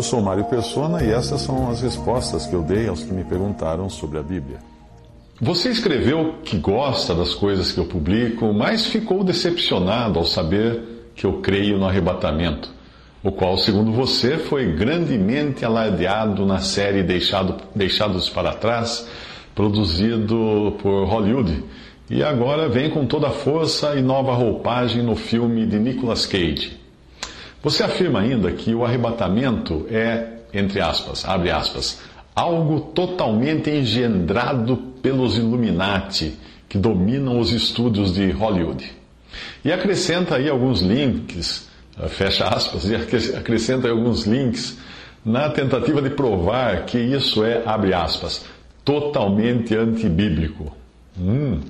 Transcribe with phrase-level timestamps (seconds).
[0.00, 3.22] Eu sou Mário Persona e essas são as respostas que eu dei aos que me
[3.22, 4.56] perguntaram sobre a Bíblia.
[5.38, 11.26] Você escreveu que gosta das coisas que eu publico, mas ficou decepcionado ao saber que
[11.26, 12.72] eu creio no arrebatamento,
[13.22, 19.06] o qual, segundo você, foi grandemente alardeado na série Deixado, Deixados para Trás,
[19.54, 21.62] produzido por Hollywood,
[22.08, 26.79] e agora vem com toda a força e nova roupagem no filme de Nicolas Cage.
[27.62, 32.00] Você afirma ainda que o arrebatamento é, entre aspas, abre aspas,
[32.34, 38.90] algo totalmente engendrado pelos Illuminati, que dominam os estúdios de Hollywood.
[39.64, 41.68] E acrescenta aí alguns links,
[42.00, 44.78] eh, fecha aspas, e acrescenta aí alguns links
[45.24, 48.44] na tentativa de provar que isso é, abre aspas,
[48.84, 50.79] totalmente antibíblico.
[51.20, 51.60] Hum.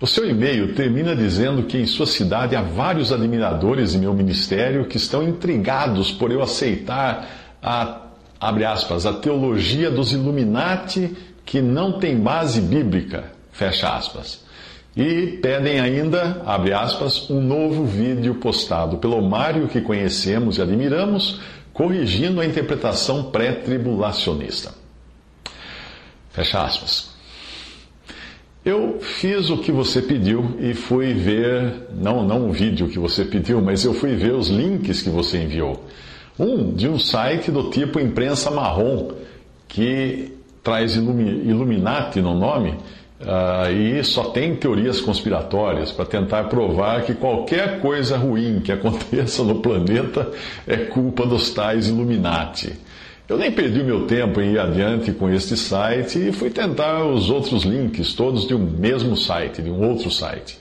[0.00, 4.84] O seu e-mail termina dizendo que em sua cidade há vários admiradores de meu ministério
[4.84, 7.28] que estão intrigados por eu aceitar
[7.60, 8.02] a,
[8.40, 14.44] abre aspas, a teologia dos Illuminati que não tem base bíblica, fecha aspas.
[14.96, 21.40] E pedem ainda, abre aspas, um novo vídeo postado pelo Mário que conhecemos e admiramos,
[21.72, 24.74] corrigindo a interpretação pré-tribulacionista.
[26.30, 27.11] Fecha aspas.
[28.64, 33.24] Eu fiz o que você pediu e fui ver, não, não o vídeo que você
[33.24, 35.84] pediu, mas eu fui ver os links que você enviou.
[36.38, 39.10] Um de um site do tipo imprensa marrom,
[39.66, 42.70] que traz Illuminati no nome,
[43.20, 49.42] uh, e só tem teorias conspiratórias para tentar provar que qualquer coisa ruim que aconteça
[49.42, 50.30] no planeta
[50.68, 52.74] é culpa dos tais Illuminati.
[53.32, 57.06] Eu nem perdi o meu tempo em ir adiante com este site e fui tentar
[57.06, 60.58] os outros links, todos de um mesmo site, de um outro site.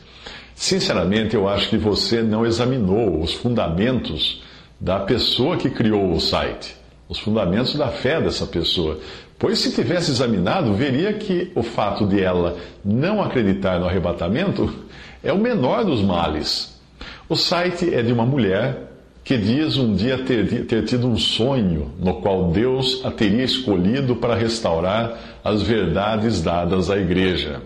[0.55, 4.41] Sinceramente, eu acho que você não examinou os fundamentos
[4.79, 6.77] da pessoa que criou o site,
[7.09, 8.97] os fundamentos da fé dessa pessoa.
[9.37, 12.55] Pois se tivesse examinado, veria que o fato de ela
[12.85, 14.73] não acreditar no arrebatamento
[15.21, 16.79] é o menor dos males.
[17.27, 18.91] O site é de uma mulher
[19.23, 24.15] que diz um dia ter, ter tido um sonho no qual Deus a teria escolhido
[24.15, 27.61] para restaurar as verdades dadas à igreja.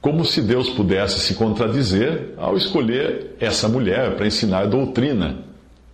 [0.00, 5.40] Como se Deus pudesse se contradizer ao escolher essa mulher para ensinar doutrina,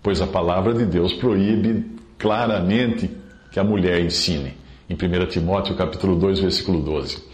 [0.02, 1.84] pois a palavra de Deus proíbe
[2.18, 3.10] claramente
[3.50, 4.54] que a mulher ensine.
[4.88, 7.24] Em 1 Timóteo capítulo 2, versículo 12.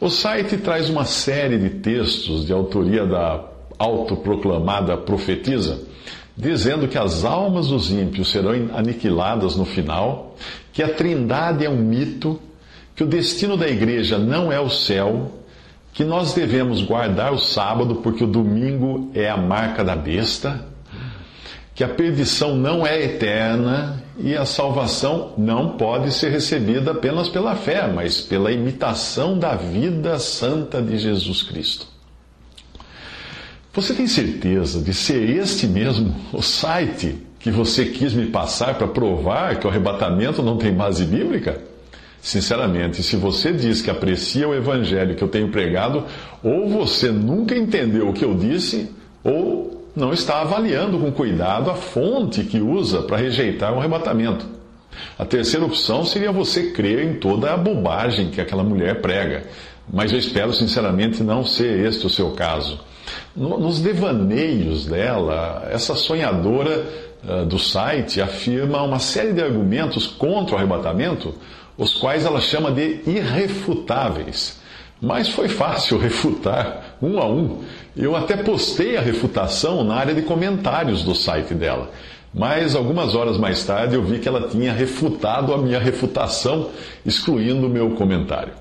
[0.00, 3.44] O site traz uma série de textos de autoria da
[3.78, 5.90] autoproclamada profetisa
[6.36, 10.36] dizendo que as almas dos ímpios serão aniquiladas no final,
[10.72, 12.40] que a trindade é um mito,
[12.94, 15.32] que o destino da igreja não é o céu,
[15.92, 20.64] que nós devemos guardar o sábado porque o domingo é a marca da besta,
[21.74, 27.56] que a perdição não é eterna e a salvação não pode ser recebida apenas pela
[27.56, 31.89] fé, mas pela imitação da vida santa de Jesus Cristo.
[33.72, 38.88] Você tem certeza de ser este mesmo o site que você quis me passar para
[38.88, 41.60] provar que o arrebatamento não tem base bíblica?
[42.20, 46.04] Sinceramente, se você diz que aprecia o evangelho que eu tenho pregado,
[46.42, 48.90] ou você nunca entendeu o que eu disse,
[49.22, 54.46] ou não está avaliando com cuidado a fonte que usa para rejeitar o arrebatamento.
[55.16, 59.44] A terceira opção seria você crer em toda a bobagem que aquela mulher prega.
[59.90, 62.89] Mas eu espero sinceramente não ser este o seu caso.
[63.36, 66.84] Nos devaneios dela, essa sonhadora
[67.22, 71.34] uh, do site afirma uma série de argumentos contra o arrebatamento,
[71.78, 74.58] os quais ela chama de irrefutáveis.
[75.00, 77.62] Mas foi fácil refutar um a um.
[77.96, 81.88] Eu até postei a refutação na área de comentários do site dela.
[82.34, 86.70] Mas algumas horas mais tarde eu vi que ela tinha refutado a minha refutação,
[87.06, 88.52] excluindo o meu comentário.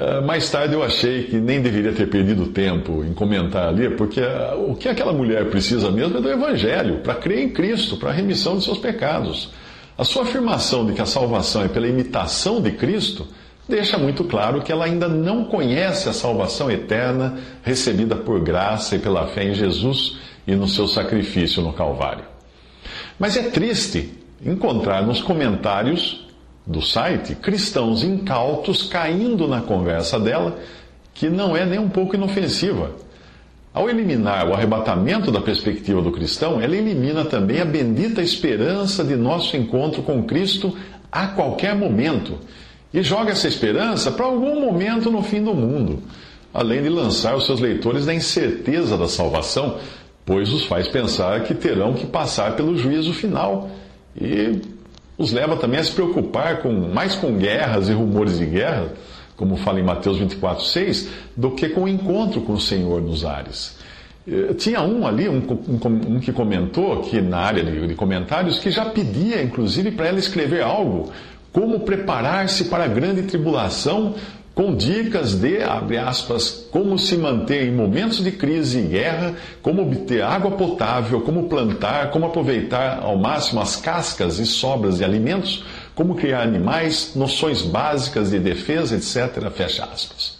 [0.00, 4.20] Ah, mais tarde eu achei que nem deveria ter perdido tempo em comentar ali, porque
[4.20, 8.10] ah, o que aquela mulher precisa mesmo é do Evangelho, para crer em Cristo, para
[8.10, 9.50] a remissão de seus pecados.
[9.96, 13.26] A sua afirmação de que a salvação é pela imitação de Cristo
[13.68, 19.00] deixa muito claro que ela ainda não conhece a salvação eterna recebida por graça e
[19.00, 20.16] pela fé em Jesus
[20.46, 22.24] e no seu sacrifício no Calvário.
[23.18, 24.14] Mas é triste
[24.46, 26.27] encontrar nos comentários
[26.68, 30.58] do site cristãos incautos caindo na conversa dela,
[31.14, 32.90] que não é nem um pouco inofensiva.
[33.72, 39.16] Ao eliminar o arrebatamento da perspectiva do cristão, ela elimina também a bendita esperança de
[39.16, 40.76] nosso encontro com Cristo
[41.10, 42.38] a qualquer momento
[42.92, 46.02] e joga essa esperança para algum momento no fim do mundo,
[46.52, 49.78] além de lançar os seus leitores na incerteza da salvação,
[50.26, 53.70] pois os faz pensar que terão que passar pelo juízo final
[54.20, 54.60] e
[55.18, 58.92] os leva também a se preocupar com, mais com guerras e rumores de guerra,
[59.36, 63.24] como fala em Mateus 24, 6, do que com o encontro com o Senhor nos
[63.24, 63.76] ares.
[64.26, 68.58] Eh, tinha um ali, um, um, um que comentou aqui na área de, de comentários,
[68.58, 71.10] que já pedia, inclusive, para ela escrever algo,
[71.52, 74.14] como preparar-se para a grande tribulação,
[74.58, 79.82] com dicas de, abre aspas, como se manter em momentos de crise e guerra, como
[79.82, 85.64] obter água potável, como plantar, como aproveitar ao máximo as cascas e sobras de alimentos,
[85.94, 89.48] como criar animais, noções básicas de defesa, etc.
[89.52, 90.38] Fecha aspas.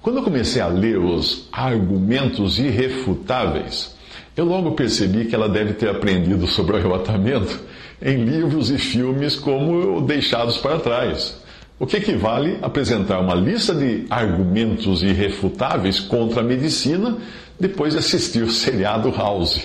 [0.00, 3.94] Quando eu comecei a ler os argumentos irrefutáveis,
[4.34, 7.60] eu logo percebi que ela deve ter aprendido sobre o arrebatamento
[8.00, 11.46] em livros e filmes como Deixados para Trás
[11.78, 17.16] o que equivale a apresentar uma lista de argumentos irrefutáveis contra a medicina
[17.58, 19.60] depois de assistir o seriado House.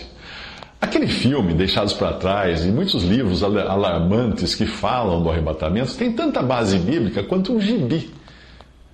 [0.79, 6.41] Aquele filme, Deixados para Trás, e muitos livros alarmantes que falam do arrebatamento, tem tanta
[6.43, 8.11] base bíblica quanto um gibi.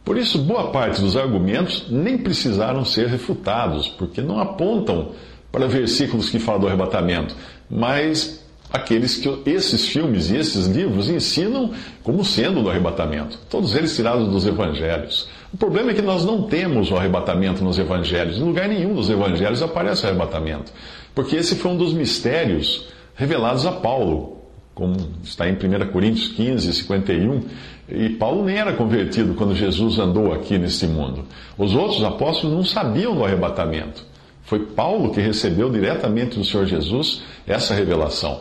[0.06, 5.10] Por isso, boa parte dos argumentos nem precisaram ser refutados, porque não apontam
[5.51, 7.36] para versículos que falam do arrebatamento,
[7.69, 8.39] mas
[8.71, 11.71] aqueles que esses filmes e esses livros ensinam
[12.04, 15.27] como sendo do arrebatamento, todos eles tirados dos evangelhos.
[15.51, 19.10] O problema é que nós não temos o arrebatamento nos evangelhos, em lugar nenhum dos
[19.10, 20.71] evangelhos aparece o arrebatamento,
[21.16, 24.38] porque esse foi um dos mistérios revelados a Paulo,
[24.74, 27.42] como está em 1 Coríntios 15, 51.
[27.89, 31.25] E Paulo nem era convertido quando Jesus andou aqui neste mundo.
[31.57, 34.06] Os outros apóstolos não sabiam do arrebatamento.
[34.50, 38.40] Foi Paulo que recebeu diretamente do Senhor Jesus essa revelação.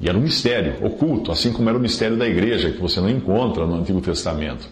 [0.00, 3.08] E era um mistério oculto, assim como era o mistério da igreja, que você não
[3.08, 4.68] encontra no Antigo Testamento.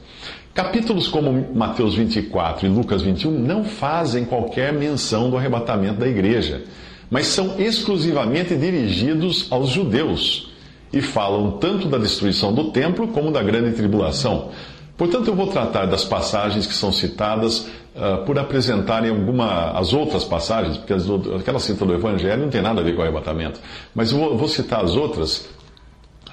[0.53, 6.63] Capítulos como Mateus 24 e Lucas 21 não fazem qualquer menção do arrebatamento da igreja,
[7.09, 10.51] mas são exclusivamente dirigidos aos judeus
[10.93, 14.51] e falam tanto da destruição do templo como da grande tribulação.
[14.97, 20.25] Portanto, eu vou tratar das passagens que são citadas uh, por apresentarem alguma as outras
[20.25, 21.05] passagens, porque as,
[21.41, 23.61] aquela cita do Evangelho não tem nada a ver com o arrebatamento.
[23.95, 25.49] Mas eu vou, vou citar as outras,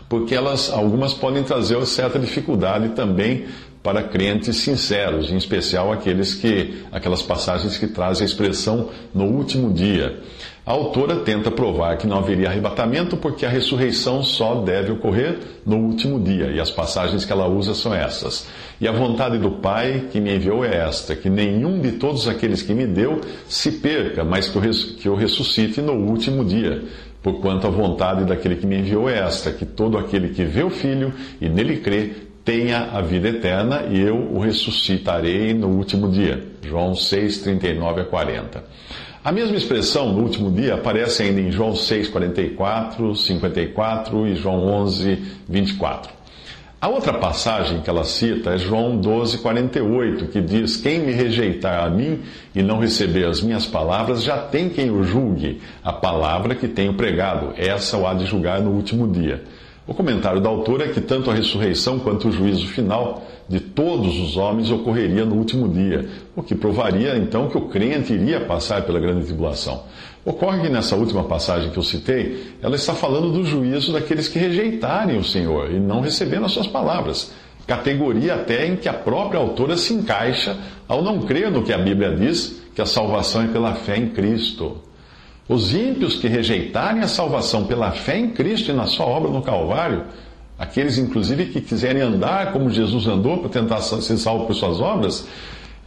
[0.07, 3.45] porque elas, algumas podem trazer certa dificuldade também
[3.81, 9.71] para crentes sinceros, em especial aqueles que aquelas passagens que trazem a expressão no último
[9.73, 10.19] dia.
[10.65, 15.77] A autora tenta provar que não haveria arrebatamento porque a ressurreição só deve ocorrer no
[15.77, 18.47] último dia, e as passagens que ela usa são essas.
[18.79, 22.61] E a vontade do Pai que me enviou é esta: que nenhum de todos aqueles
[22.61, 26.83] que me deu se perca, mas que eu ressuscite no último dia.
[27.23, 30.69] Porquanto a vontade daquele que me enviou é esta: que todo aquele que vê o
[30.69, 31.11] Filho
[31.41, 36.43] e nele crê tenha a vida eterna e eu o ressuscitarei no último dia.
[36.63, 38.63] João 6, 39 a 40.
[39.23, 44.65] A mesma expressão no último dia aparece ainda em João 6, 44, 54 e João
[44.65, 46.11] 11, 24.
[46.81, 51.85] A outra passagem que ela cita é João 12, 48, que diz: Quem me rejeitar
[51.85, 52.21] a mim
[52.55, 56.95] e não receber as minhas palavras, já tem quem o julgue, a palavra que tenho
[56.95, 57.53] pregado.
[57.55, 59.43] Essa o há de julgar no último dia.
[59.89, 64.19] O comentário da autora é que tanto a ressurreição quanto o juízo final de todos
[64.19, 68.83] os homens ocorreria no último dia, o que provaria então que o crente iria passar
[68.83, 69.81] pela grande tribulação.
[70.23, 74.37] Ocorre que nessa última passagem que eu citei, ela está falando do juízo daqueles que
[74.37, 77.31] rejeitarem o Senhor e não receberem as suas palavras.
[77.65, 80.55] Categoria até em que a própria autora se encaixa
[80.87, 84.09] ao não crer no que a Bíblia diz, que a salvação é pela fé em
[84.09, 84.83] Cristo.
[85.49, 89.41] Os ímpios que rejeitarem a salvação pela fé em Cristo e na sua obra no
[89.41, 90.03] Calvário,
[90.59, 95.27] aqueles inclusive que quiserem andar como Jesus andou para tentar ser salvo por suas obras,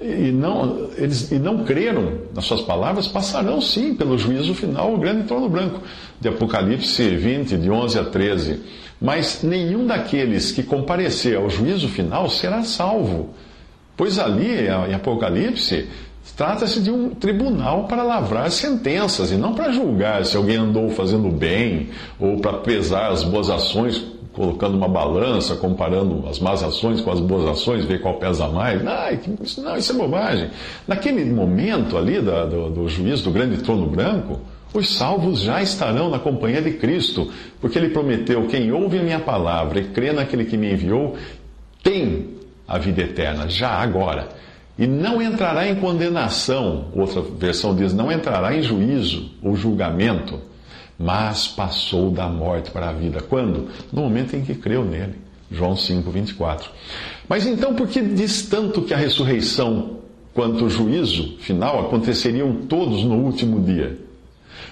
[0.00, 4.99] e não, eles, e não creram nas suas palavras, passarão sim pelo juízo final, o
[4.99, 5.81] grande trono branco,
[6.21, 8.61] de Apocalipse 20, de 11 a 13.
[9.00, 13.31] Mas nenhum daqueles que comparecer ao juízo final será salvo.
[13.97, 15.87] Pois ali, em Apocalipse,
[16.37, 21.29] Trata-se de um tribunal para lavrar sentenças e não para julgar se alguém andou fazendo
[21.29, 24.02] bem ou para pesar as boas ações,
[24.33, 28.83] colocando uma balança, comparando as más ações com as boas ações, ver qual pesa mais.
[28.83, 28.95] Não,
[29.43, 30.50] isso, não, isso é bobagem.
[30.88, 34.41] Naquele momento ali da, do, do do grande trono branco,
[34.73, 39.21] Os salvos já estarão na companhia de Cristo, porque ele prometeu: quem ouve a minha
[39.21, 41.14] palavra e crê naquele que me enviou,
[41.83, 42.29] tem
[42.67, 44.29] a vida eterna, já agora.
[44.79, 50.41] E não entrará em condenação, outra versão diz: não entrará em juízo ou julgamento,
[50.99, 53.21] mas passou da morte para a vida.
[53.21, 53.69] Quando?
[53.93, 55.14] No momento em que creu nele.
[55.50, 56.71] João 5, 24.
[57.29, 59.99] Mas então, por que diz tanto que a ressurreição
[60.33, 63.99] quanto o juízo final aconteceriam todos no último dia?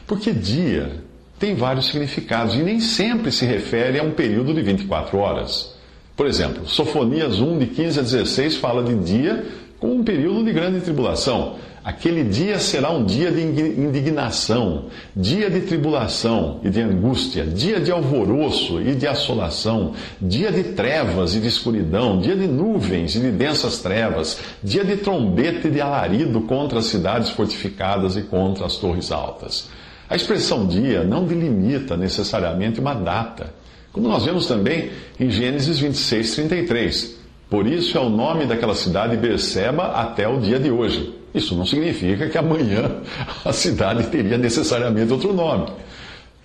[0.06, 1.02] Porque dia
[1.38, 5.74] tem vários significados e nem sempre se refere a um período de 24 horas.
[6.16, 9.46] Por exemplo, Sofonias 1, de 15 a 16, fala de dia
[9.80, 11.56] com um período de grande tribulação.
[11.82, 14.84] Aquele dia será um dia de indignação,
[15.16, 21.34] dia de tribulação e de angústia, dia de alvoroço e de assolação, dia de trevas
[21.34, 25.80] e de escuridão, dia de nuvens e de densas trevas, dia de trombeta e de
[25.80, 29.70] alarido contra as cidades fortificadas e contra as torres altas.
[30.06, 33.54] A expressão dia não delimita necessariamente uma data,
[33.90, 37.19] como nós vemos também em Gênesis 26, 33.
[37.50, 41.12] Por isso é o nome daquela cidade Berseba até o dia de hoje.
[41.34, 42.90] Isso não significa que amanhã
[43.44, 45.66] a cidade teria necessariamente outro nome.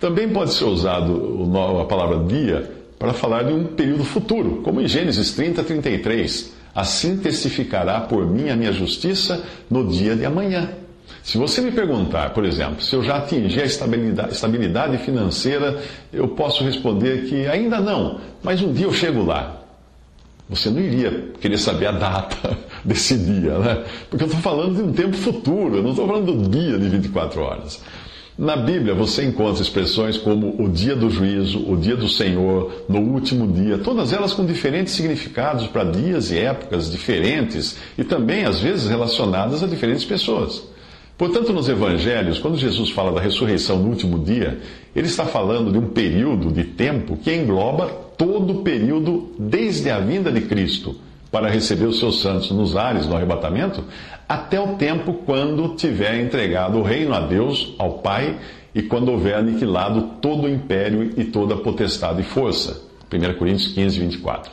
[0.00, 1.48] Também pode ser usado
[1.80, 6.52] a palavra dia para falar de um período futuro, como em Gênesis 30, 33.
[6.74, 10.70] Assim testificará por mim a minha justiça no dia de amanhã.
[11.22, 15.80] Se você me perguntar, por exemplo, se eu já atingi a estabilidade, estabilidade financeira,
[16.12, 19.65] eu posso responder que ainda não, mas um dia eu chego lá.
[20.48, 23.84] Você não iria querer saber a data desse dia, né?
[24.08, 26.88] Porque eu estou falando de um tempo futuro, eu não estou falando do dia de
[26.88, 27.82] 24 horas.
[28.38, 33.00] Na Bíblia você encontra expressões como o dia do juízo, o dia do Senhor, no
[33.00, 38.60] último dia, todas elas com diferentes significados para dias e épocas diferentes e também, às
[38.60, 40.62] vezes, relacionadas a diferentes pessoas.
[41.16, 44.60] Portanto, nos evangelhos, quando Jesus fala da ressurreição no último dia,
[44.94, 49.98] ele está falando de um período de tempo que engloba todo o período desde a
[49.98, 50.96] vinda de Cristo
[51.30, 53.84] para receber os seus santos nos ares no arrebatamento,
[54.28, 58.38] até o tempo quando tiver entregado o reino a Deus, ao Pai,
[58.74, 62.82] e quando houver aniquilado todo o império e toda a potestade e força.
[63.12, 64.52] 1 Coríntios 15, 24.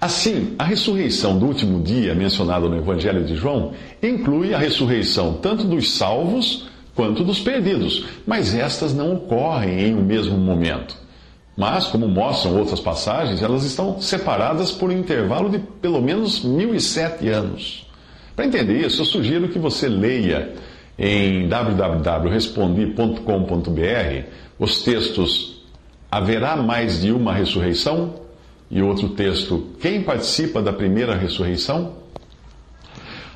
[0.00, 5.64] Assim, a ressurreição do último dia, mencionada no Evangelho de João, inclui a ressurreição tanto
[5.64, 10.96] dos salvos quanto dos perdidos, mas estas não ocorrem em um mesmo momento.
[11.56, 17.28] Mas, como mostram outras passagens, elas estão separadas por um intervalo de pelo menos 1007
[17.28, 17.86] anos.
[18.34, 20.54] Para entender isso, eu sugiro que você leia
[20.98, 24.24] em www.respondi.com.br
[24.58, 25.60] os textos
[26.10, 28.14] Haverá mais de uma ressurreição?
[28.68, 32.00] E outro texto, Quem participa da primeira ressurreição?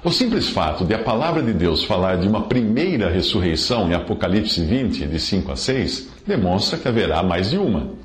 [0.03, 4.63] O simples fato de a palavra de Deus falar de uma primeira ressurreição em Apocalipse
[4.63, 8.04] 20, de 5 a 6, demonstra que haverá mais de uma.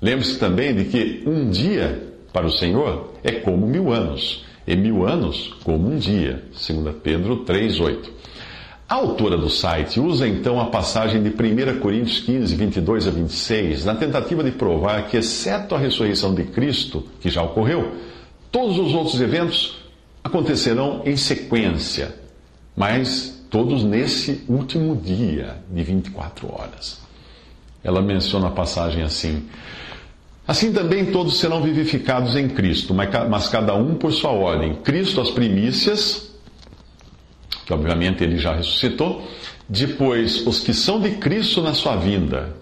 [0.00, 5.06] Lembre-se também de que um dia para o Senhor é como mil anos, e mil
[5.06, 6.44] anos como um dia.
[6.52, 8.08] 2 Pedro 3,8.
[8.88, 13.84] A autora do site usa então a passagem de 1 Coríntios 15, 22 a 26,
[13.84, 17.94] na tentativa de provar que, exceto a ressurreição de Cristo, que já ocorreu,
[18.50, 19.78] todos os outros eventos
[20.24, 22.16] acontecerão em sequência,
[22.76, 27.00] mas todos nesse último dia de 24 horas.
[27.84, 29.48] Ela menciona a passagem assim:
[30.50, 34.74] Assim também todos serão vivificados em Cristo, mas cada um por sua ordem.
[34.82, 36.28] Cristo as primícias
[37.64, 39.22] que obviamente ele já ressuscitou.
[39.68, 42.56] Depois, os que são de Cristo na sua vinda.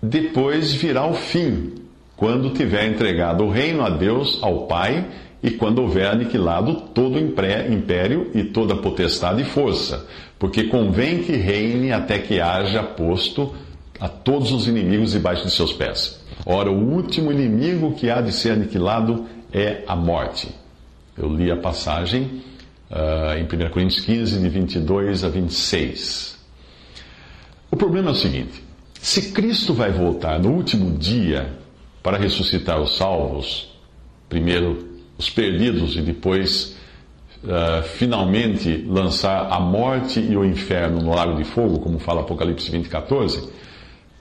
[0.00, 1.74] Depois virá o fim,
[2.16, 5.08] quando tiver entregado o reino a Deus, ao Pai,
[5.42, 10.06] e quando houver aniquilado todo o império e toda potestade e força,
[10.38, 13.52] porque convém que reine até que haja posto
[13.98, 16.19] a todos os inimigos debaixo de seus pés.
[16.44, 20.48] Ora, o último inimigo que há de ser aniquilado é a morte.
[21.16, 22.42] Eu li a passagem
[22.90, 26.38] uh, em 1 Coríntios 15, de 22 a 26.
[27.70, 28.62] O problema é o seguinte:
[29.00, 31.52] se Cristo vai voltar no último dia
[32.02, 33.70] para ressuscitar os salvos,
[34.28, 36.76] primeiro os perdidos e depois
[37.44, 42.70] uh, finalmente lançar a morte e o inferno no lago de fogo, como fala Apocalipse
[42.70, 43.50] 20, 14,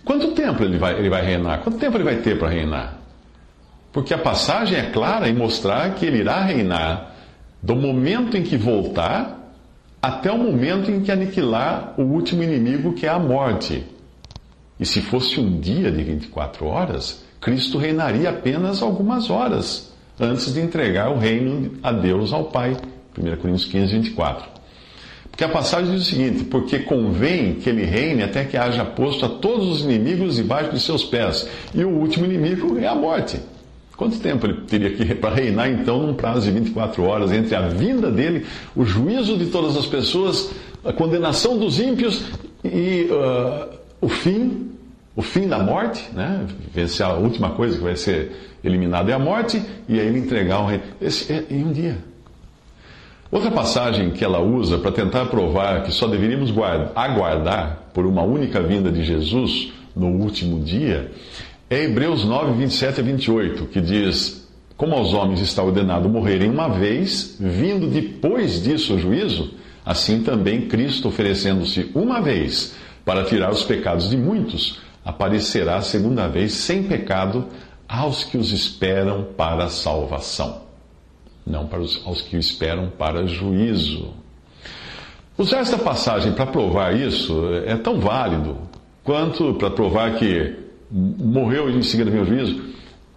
[0.03, 1.61] quanto tempo ele vai, ele vai reinar?
[1.61, 2.97] Quanto tempo ele vai ter para reinar?
[3.91, 7.15] Porque a passagem é clara em mostrar que ele irá reinar
[7.61, 9.39] do momento em que voltar
[10.01, 13.83] até o momento em que aniquilar o último inimigo, que é a morte.
[14.79, 20.61] E se fosse um dia de 24 horas, Cristo reinaria apenas algumas horas antes de
[20.61, 22.77] entregar o reino a Deus, ao Pai.
[23.17, 24.58] 1 Coríntios 15, 24.
[25.39, 29.25] Que a passagem diz o seguinte: Porque convém que ele reine até que haja posto
[29.25, 31.47] a todos os inimigos debaixo de seus pés.
[31.73, 33.39] E o último inimigo é a morte.
[33.95, 37.69] Quanto tempo ele teria que para reinar então num prazo de 24 horas entre a
[37.69, 40.51] vinda dele, o juízo de todas as pessoas,
[40.83, 42.21] a condenação dos ímpios
[42.61, 44.71] e uh, o fim,
[45.15, 46.45] o fim da morte, né?
[46.73, 50.59] Vencer a última coisa que vai ser eliminada é a morte e aí ele entregar
[50.59, 50.81] o rei.
[50.99, 52.08] Esse é em um dia.
[53.31, 56.51] Outra passagem que ela usa para tentar provar que só deveríamos
[56.95, 61.11] aguardar por uma única vinda de Jesus no último dia
[61.69, 66.67] é Hebreus 9, 27 a 28, que diz: Como aos homens está ordenado morrerem uma
[66.67, 69.53] vez, vindo depois disso o juízo,
[69.85, 76.53] assim também Cristo, oferecendo-se uma vez para tirar os pecados de muitos, aparecerá segunda vez
[76.53, 77.45] sem pecado
[77.87, 80.61] aos que os esperam para a salvação,
[81.45, 84.13] não para os, aos que esperam para juízo.
[85.37, 88.57] Usar esta passagem para provar isso é tão válido
[89.03, 90.55] quanto para provar que
[90.91, 92.61] morreu em seguida vem o juízo,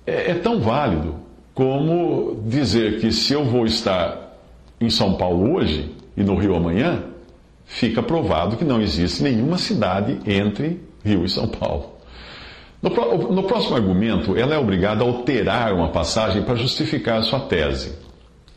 [0.06, 1.16] é, é tão válido
[1.54, 4.38] como dizer que se eu vou estar
[4.80, 7.04] em São Paulo hoje e no Rio amanhã,
[7.64, 11.92] fica provado que não existe nenhuma cidade entre Rio e São Paulo.
[12.80, 12.90] No,
[13.32, 17.96] no, próximo argumento, ela é obrigada a alterar uma passagem para justificar sua tese.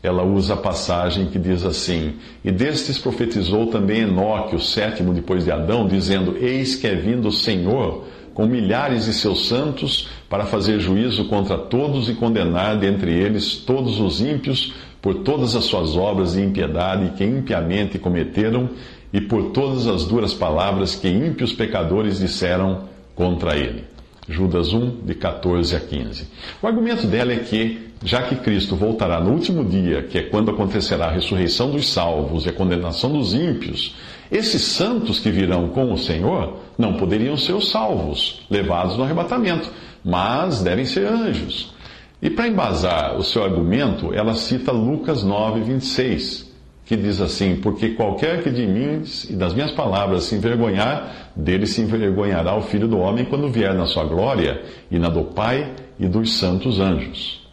[0.06, 5.44] Ela usa a passagem que diz assim: E destes profetizou também Enoque, o sétimo depois
[5.44, 8.04] de Adão, dizendo: Eis que é vindo o Senhor
[8.36, 13.98] com milhares de seus santos, para fazer juízo contra todos e condenar dentre eles todos
[13.98, 18.68] os ímpios por todas as suas obras de impiedade que impiamente cometeram
[19.10, 22.82] e por todas as duras palavras que ímpios pecadores disseram
[23.14, 23.95] contra ele.
[24.28, 26.26] Judas 1, de 14 a 15.
[26.60, 30.50] O argumento dela é que, já que Cristo voltará no último dia, que é quando
[30.50, 33.94] acontecerá a ressurreição dos salvos e a condenação dos ímpios,
[34.30, 39.70] esses santos que virão com o Senhor não poderiam ser os salvos, levados no arrebatamento,
[40.04, 41.72] mas devem ser anjos.
[42.20, 46.45] E para embasar o seu argumento, ela cita Lucas 9, 26,
[46.86, 51.66] que diz assim: Porque qualquer que de mim e das minhas palavras se envergonhar, dele
[51.66, 55.74] se envergonhará o filho do homem quando vier na sua glória e na do Pai
[55.98, 57.44] e dos santos anjos.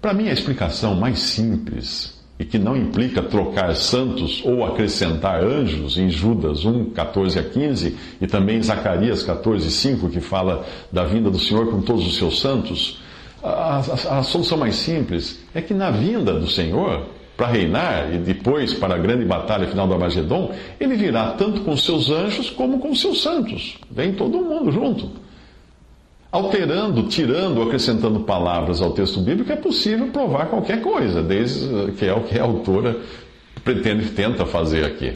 [0.00, 5.96] Para mim, a explicação mais simples e que não implica trocar santos ou acrescentar anjos
[5.96, 11.04] em Judas 1, 14 a 15 e também em Zacarias 14, 5, que fala da
[11.04, 13.00] vinda do Senhor com todos os seus santos,
[13.42, 18.18] a, a, a solução mais simples é que na vinda do Senhor, para reinar e
[18.18, 22.78] depois para a grande batalha final do Armagedon, ele virá tanto com seus anjos como
[22.78, 23.78] com seus santos.
[23.90, 25.24] Vem todo mundo junto
[26.34, 32.12] alterando, tirando, acrescentando palavras ao texto bíblico, é possível provar qualquer coisa, desde que é
[32.12, 32.96] o que a autora
[33.62, 35.12] pretende tenta fazer aqui.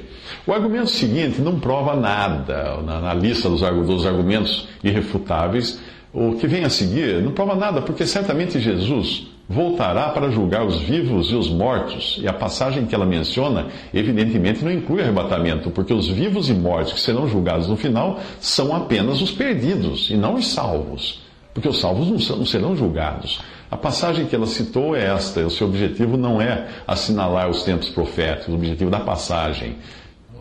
[0.46, 5.80] O argumento seguinte não prova nada na, na lista dos, dos argumentos irrefutáveis.
[6.12, 10.78] O que vem a seguir não prova nada, porque certamente Jesus voltará para julgar os
[10.80, 12.18] vivos e os mortos.
[12.20, 16.92] E a passagem que ela menciona, evidentemente, não inclui arrebatamento, porque os vivos e mortos
[16.92, 21.22] que serão julgados no final são apenas os perdidos e não os salvos.
[21.54, 23.40] Porque os salvos não, não serão julgados.
[23.70, 27.88] A passagem que ela citou é esta: o seu objetivo não é assinalar os tempos
[27.88, 29.76] proféticos, o objetivo da passagem.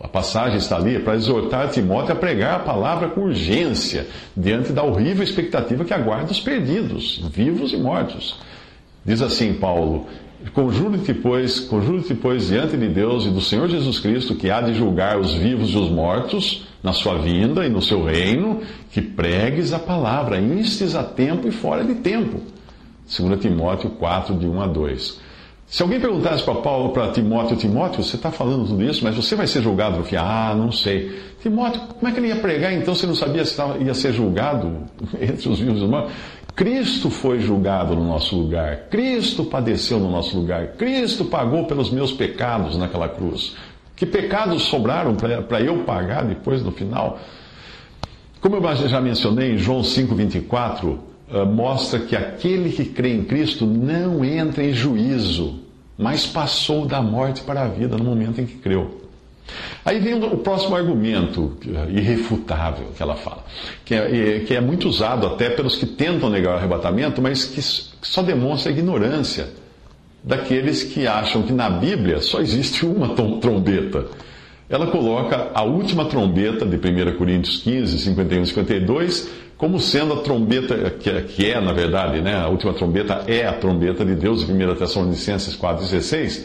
[0.00, 4.84] A passagem está ali para exortar Timóteo a pregar a palavra com urgência, diante da
[4.84, 8.38] horrível expectativa que aguarda os perdidos, vivos e mortos.
[9.08, 10.04] Diz assim Paulo:
[10.52, 14.74] Conjuro-te, pois, conjuro-te, pois, diante de Deus e do Senhor Jesus Cristo, que há de
[14.74, 18.60] julgar os vivos e os mortos na sua vinda e no seu reino,
[18.92, 22.42] que pregues a palavra, instes a tempo e fora de tempo.
[23.08, 25.20] 2 Timóteo 4, de 1 a 2.
[25.66, 29.34] Se alguém perguntasse para Paulo, para Timóteo, Timóteo, você está falando tudo isso, mas você
[29.34, 30.16] vai ser julgado fim?
[30.16, 31.18] Ah, não sei.
[31.42, 34.84] Timóteo, como é que ele ia pregar então se não sabia se ia ser julgado
[35.20, 36.12] entre os vivos e os mortos?
[36.58, 42.10] Cristo foi julgado no nosso lugar, Cristo padeceu no nosso lugar, Cristo pagou pelos meus
[42.10, 43.54] pecados naquela cruz.
[43.94, 47.20] Que pecados sobraram para eu pagar depois no final?
[48.40, 50.98] Como eu já mencionei João 5,24,
[51.30, 55.60] eh, mostra que aquele que crê em Cristo não entra em juízo,
[55.96, 59.07] mas passou da morte para a vida no momento em que creu.
[59.84, 63.44] Aí vem o próximo argumento eh, irrefutável que ela fala,
[63.84, 67.62] que é, que é muito usado até pelos que tentam negar o arrebatamento, mas que
[67.62, 69.48] só demonstra a ignorância
[70.22, 74.06] daqueles que acham que na Bíblia só existe uma trombeta.
[74.68, 80.16] Ela coloca a última trombeta de 1 Coríntios 15, 51 e 52 como sendo a
[80.18, 84.48] trombeta, que é, é na verdade, né, a última trombeta é a trombeta de Deus,
[84.48, 86.44] em 1 Tessalonicenses 4,16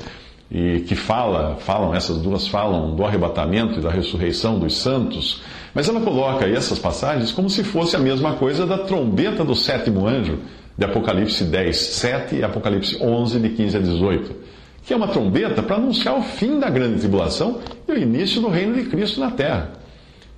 [0.51, 5.41] e que fala, falam, essas duas falam do arrebatamento e da ressurreição dos santos,
[5.73, 10.07] mas ela coloca essas passagens como se fosse a mesma coisa da trombeta do sétimo
[10.07, 10.39] anjo,
[10.77, 14.35] de Apocalipse 10, 7 e Apocalipse 11, de 15 a 18,
[14.83, 18.49] que é uma trombeta para anunciar o fim da grande tribulação e o início do
[18.49, 19.71] reino de Cristo na terra.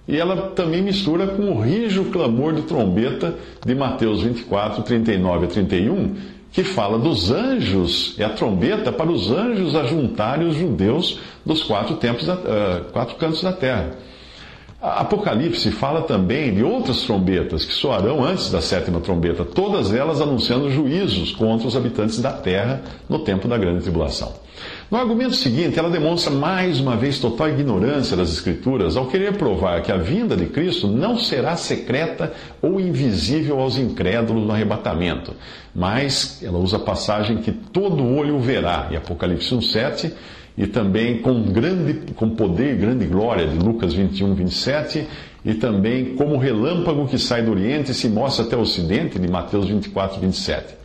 [0.07, 5.49] E ela também mistura com o rijo clamor de trombeta de Mateus 24, 39 a
[5.49, 6.15] 31,
[6.55, 11.97] que fala dos anjos, é a trombeta para os anjos ajuntarem os judeus dos quatro,
[11.97, 13.97] tempos, uh, quatro cantos da terra.
[14.85, 20.69] Apocalipse fala também de outras trombetas que soarão antes da sétima trombeta, todas elas anunciando
[20.69, 24.33] juízos contra os habitantes da terra no tempo da grande tribulação.
[24.89, 29.81] No argumento seguinte, ela demonstra mais uma vez total ignorância das Escrituras ao querer provar
[29.81, 35.33] que a vinda de Cristo não será secreta ou invisível aos incrédulos no arrebatamento,
[35.73, 40.11] mas ela usa a passagem que todo olho verá, em Apocalipse 1,7
[40.57, 45.05] e também com, grande, com poder e grande glória, de Lucas 21, 27,
[45.43, 49.27] e também como relâmpago que sai do Oriente e se mostra até o Ocidente, de
[49.27, 50.75] Mateus 24, 27.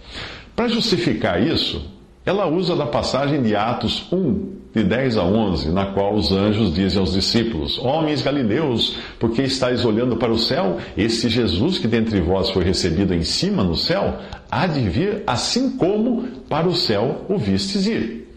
[0.55, 1.89] Para justificar isso,
[2.27, 6.75] ela usa da passagem de Atos 1, de 10 a 11, na qual os anjos
[6.75, 10.79] dizem aos discípulos: Homens galileus, por que estáis olhando para o céu?
[10.97, 14.19] Esse Jesus que dentre vós foi recebido em cima no céu,
[14.51, 18.30] há de vir assim como para o céu o vistes ir.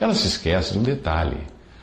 [0.00, 1.36] Ela se esquece de um detalhe.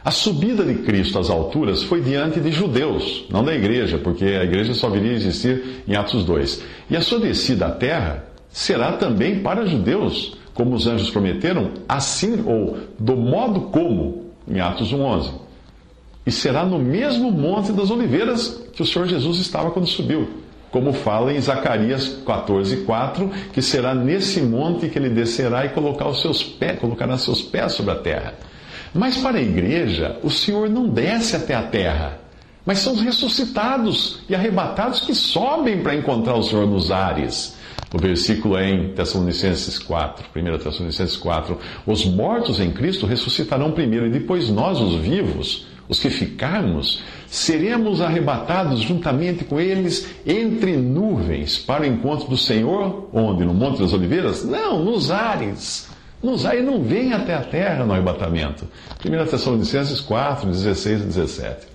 [0.04, 4.43] A subida de Cristo às alturas foi diante de judeus, não da igreja, porque a
[4.43, 6.63] igreja só viria a existir em Atos 2.
[6.89, 12.43] E a sua descida à terra será também para judeus, como os anjos prometeram, assim
[12.45, 15.34] ou do modo como, em Atos 1:11.
[16.26, 20.41] E será no mesmo monte das oliveiras que o Senhor Jesus estava quando subiu
[20.72, 26.22] como fala em Zacarias 14:4, que será nesse monte que ele descerá e colocar os
[26.22, 28.34] seus pés, colocará seus pés sobre a terra.
[28.94, 32.20] Mas para a igreja, o Senhor não desce até a terra,
[32.66, 37.58] mas são os ressuscitados e arrebatados que sobem para encontrar o Senhor nos ares.
[37.94, 41.58] O versículo é em Tessalonicenses 4, 1 Tessalonicenses 4.
[41.86, 47.99] Os mortos em Cristo ressuscitarão primeiro, e depois nós, os vivos, os que ficarmos, seremos
[47.99, 53.43] arrebatados juntamente com eles entre nuvens para o encontro do Senhor, onde?
[53.43, 54.45] No Monte das Oliveiras?
[54.45, 55.89] Não, nos ares.
[56.23, 58.65] Nos ares não vem até a terra no arrebatamento.
[59.06, 61.67] 1 Tessalonicenses 4, 16 e 17.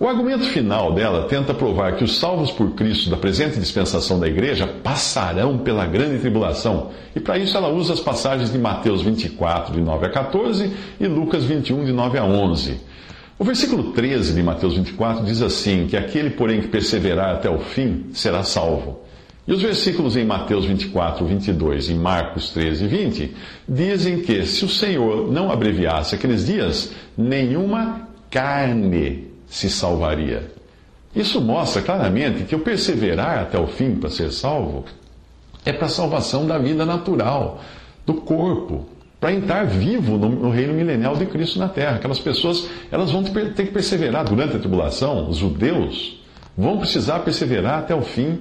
[0.00, 4.26] O argumento final dela tenta provar que os salvos por Cristo da presente dispensação da
[4.26, 6.90] igreja passarão pela grande tribulação.
[7.14, 11.06] E para isso ela usa as passagens de Mateus 24, de 9 a 14 e
[11.06, 12.92] Lucas 21, de 9 a 11.
[13.38, 17.58] O versículo 13 de Mateus 24 diz assim: que aquele, porém, que perseverar até o
[17.58, 19.00] fim será salvo.
[19.46, 23.36] E os versículos em Mateus 24, 22 e Marcos 13, 20
[23.68, 30.52] dizem que se o Senhor não abreviasse aqueles dias, nenhuma carne se salvaria.
[31.14, 34.84] Isso mostra claramente que o perseverar até o fim para ser salvo
[35.64, 37.60] é para a salvação da vida natural,
[38.06, 38.86] do corpo,
[39.22, 41.94] para entrar vivo no, no, reino milenial de Cristo na Terra.
[41.94, 46.20] Aquelas pessoas, elas vão ter que perseverar durante a tribulação, os judeus
[46.58, 48.40] vão precisar perseverar até o fim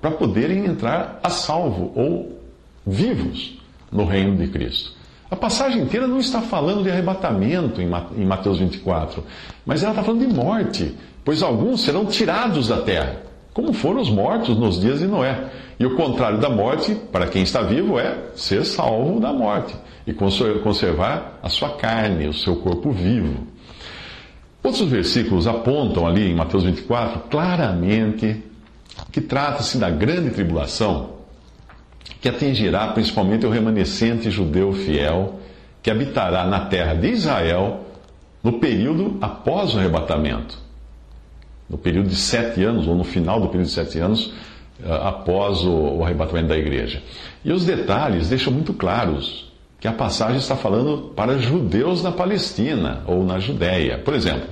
[0.00, 2.40] para poderem entrar a salvo ou
[2.86, 3.58] vivos
[3.90, 4.92] no reino de Cristo.
[5.28, 9.24] A passagem inteira não está falando de arrebatamento em Mateus 24,
[9.66, 14.08] mas ela está falando de morte, pois alguns serão tirados da terra como foram os
[14.08, 15.50] mortos nos dias de Noé.
[15.78, 19.74] E o contrário da morte, para quem está vivo, é ser salvo da morte
[20.06, 23.46] e conservar a sua carne, o seu corpo vivo.
[24.62, 28.42] Outros versículos apontam ali em Mateus 24 claramente
[29.10, 31.12] que trata-se da grande tribulação
[32.20, 35.40] que atingirá principalmente o remanescente judeu fiel
[35.82, 37.86] que habitará na terra de Israel
[38.42, 40.62] no período após o arrebatamento
[41.72, 44.30] no período de sete anos, ou no final do período de sete anos,
[44.84, 47.02] eh, após o, arrebatamento da igreja.
[47.42, 49.50] E os detalhes deixam muito claros
[49.82, 53.98] que a passagem está falando para judeus na Palestina ou na Judéia.
[53.98, 54.48] Por exemplo,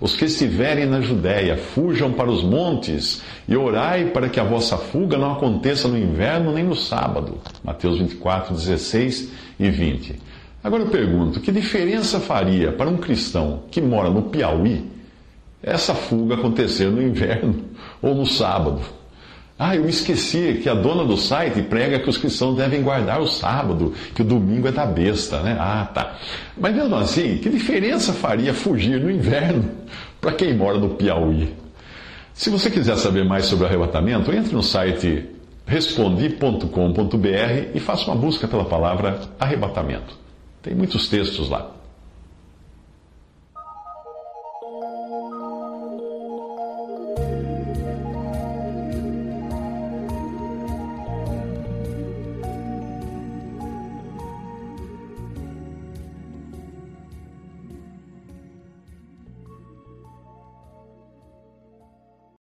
[0.00, 4.78] os que estiverem na Judéia, fujam para os montes e orai para que a vossa
[4.78, 7.38] fuga não aconteça no inverno nem no sábado.
[7.62, 10.18] Mateus 24, 16 e 20.
[10.64, 14.90] Agora eu pergunto: que diferença faria para um cristão que mora no Piauí
[15.62, 17.64] essa fuga acontecer no inverno
[18.00, 18.80] ou no sábado.
[19.62, 23.20] Ah, eu me esqueci que a dona do site prega que os cristãos devem guardar
[23.20, 25.54] o sábado, que o domingo é da besta, né?
[25.60, 26.16] Ah, tá.
[26.56, 29.70] Mas mesmo assim, que diferença faria fugir no inverno
[30.18, 31.54] para quem mora no Piauí?
[32.32, 35.26] Se você quiser saber mais sobre o arrebatamento, entre no site
[35.66, 36.64] respondi.com.br
[37.74, 40.16] e faça uma busca pela palavra arrebatamento.
[40.62, 41.79] Tem muitos textos lá.